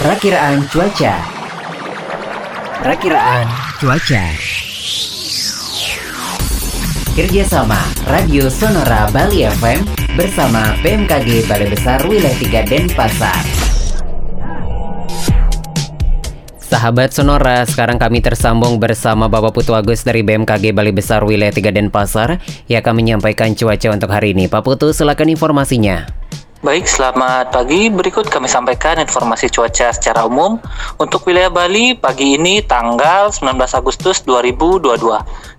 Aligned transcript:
Perakiraan 0.00 0.64
cuaca. 0.72 1.12
Perakiraan 2.80 3.44
cuaca. 3.76 4.24
Kerjasama 7.12 7.76
Radio 8.08 8.48
Sonora 8.48 9.12
Bali 9.12 9.44
FM 9.44 9.84
bersama 10.16 10.72
BMKG 10.80 11.52
Balai 11.52 11.68
Besar 11.68 12.00
Wilayah 12.08 12.64
3 12.64 12.64
Denpasar. 12.64 13.44
Sahabat 16.64 17.12
Sonora, 17.12 17.68
sekarang 17.68 18.00
kami 18.00 18.24
tersambung 18.24 18.80
bersama 18.80 19.28
Bapak 19.28 19.52
Putu 19.52 19.76
Agus 19.76 20.00
dari 20.00 20.24
BMKG 20.24 20.72
Bali 20.72 20.96
Besar 20.96 21.28
Wilayah 21.28 21.52
3 21.52 21.76
Denpasar 21.76 22.40
yang 22.72 22.80
akan 22.80 23.04
menyampaikan 23.04 23.52
cuaca 23.52 23.92
untuk 23.92 24.08
hari 24.08 24.32
ini. 24.32 24.48
Pak 24.48 24.64
Putu, 24.64 24.96
silakan 24.96 25.28
informasinya. 25.28 26.08
Baik, 26.60 26.84
selamat 26.84 27.56
pagi. 27.56 27.88
Berikut 27.88 28.28
kami 28.28 28.44
sampaikan 28.44 29.00
informasi 29.00 29.48
cuaca 29.48 29.96
secara 29.96 30.28
umum 30.28 30.60
untuk 31.00 31.24
wilayah 31.24 31.48
Bali 31.48 31.96
pagi 31.96 32.36
ini 32.36 32.60
tanggal 32.60 33.32
19 33.32 33.56
Agustus 33.80 34.20
2022, 34.28 34.92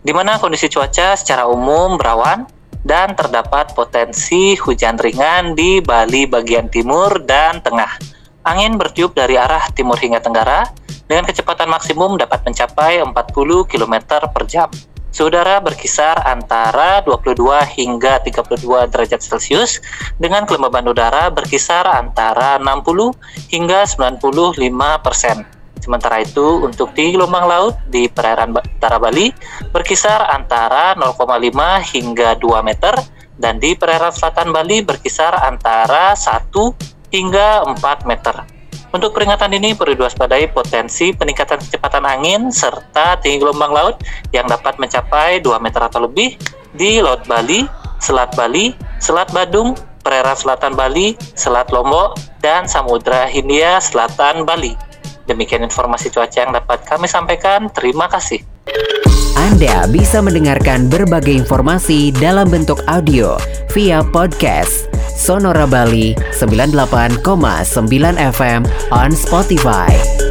di 0.06 0.14
mana 0.14 0.38
kondisi 0.38 0.70
cuaca 0.70 1.18
secara 1.18 1.50
umum 1.50 1.98
berawan 1.98 2.46
dan 2.86 3.18
terdapat 3.18 3.74
potensi 3.74 4.54
hujan 4.62 5.02
ringan 5.02 5.58
di 5.58 5.82
Bali 5.82 6.30
bagian 6.30 6.70
timur 6.70 7.18
dan 7.26 7.66
tengah. 7.66 7.98
Angin 8.46 8.78
bertiup 8.78 9.18
dari 9.18 9.42
arah 9.42 9.74
timur 9.74 9.98
hingga 9.98 10.22
tenggara 10.22 10.70
dengan 11.10 11.26
kecepatan 11.26 11.66
maksimum 11.66 12.14
dapat 12.22 12.46
mencapai 12.46 13.02
40 13.02 13.10
km 13.66 13.96
per 14.30 14.46
jam. 14.46 14.70
Saudara 15.12 15.60
berkisar 15.60 16.24
antara 16.24 17.04
22 17.04 17.36
hingga 17.76 18.24
32 18.24 18.88
derajat 18.88 19.20
Celcius 19.20 19.84
dengan 20.16 20.48
kelembaban 20.48 20.88
udara 20.88 21.28
berkisar 21.28 21.84
antara 21.84 22.56
60 22.56 23.12
hingga 23.52 23.84
95 23.84 24.56
persen. 25.04 25.44
Sementara 25.84 26.24
itu, 26.24 26.64
untuk 26.64 26.96
di 26.96 27.12
gelombang 27.12 27.44
laut 27.44 27.76
di 27.92 28.08
perairan 28.08 28.56
utara 28.56 29.04
Bali 29.04 29.36
berkisar 29.76 30.32
antara 30.32 30.96
0,5 30.96 31.20
hingga 31.92 32.40
2 32.40 32.64
meter 32.64 32.96
dan 33.36 33.60
di 33.60 33.76
perairan 33.76 34.16
selatan 34.16 34.56
Bali 34.56 34.80
berkisar 34.80 35.36
antara 35.44 36.16
1 36.16 36.56
hingga 37.12 37.68
4 37.68 38.08
meter. 38.08 38.61
Untuk 38.92 39.16
peringatan 39.16 39.56
ini 39.56 39.72
perlu 39.72 39.96
diwaspadai 39.96 40.52
potensi 40.52 41.16
peningkatan 41.16 41.64
kecepatan 41.64 42.04
angin 42.04 42.52
serta 42.52 43.16
tinggi 43.24 43.40
gelombang 43.40 43.72
laut 43.72 43.96
yang 44.36 44.44
dapat 44.52 44.76
mencapai 44.84 45.40
2 45.40 45.64
meter 45.64 45.80
atau 45.80 46.04
lebih 46.04 46.36
di 46.76 47.00
Laut 47.00 47.24
Bali, 47.24 47.64
Selat 48.04 48.36
Bali, 48.36 48.76
Selat 49.00 49.32
Badung, 49.32 49.80
perairan 50.04 50.36
selatan 50.36 50.76
Bali, 50.76 51.16
Selat 51.40 51.72
Lombok, 51.72 52.20
dan 52.44 52.68
Samudra 52.68 53.32
Hindia 53.32 53.80
Selatan 53.80 54.44
Bali. 54.44 54.76
Demikian 55.24 55.64
informasi 55.64 56.12
cuaca 56.12 56.44
yang 56.44 56.52
dapat 56.52 56.84
kami 56.84 57.08
sampaikan. 57.08 57.72
Terima 57.72 58.12
kasih. 58.12 58.44
Anda 59.40 59.88
bisa 59.88 60.20
mendengarkan 60.20 60.92
berbagai 60.92 61.32
informasi 61.32 62.12
dalam 62.20 62.52
bentuk 62.52 62.84
audio 62.92 63.40
via 63.72 64.04
podcast 64.04 64.91
Sonora 65.22 65.70
Bali 65.70 66.18
98,9 66.34 67.22
FM 68.18 68.66
on 68.90 69.14
Spotify. 69.14 70.31